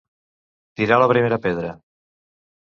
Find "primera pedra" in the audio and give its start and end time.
1.11-1.75